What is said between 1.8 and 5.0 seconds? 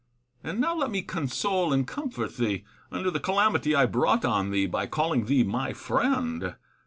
comfort thee, under the calamity I brought on thee l)y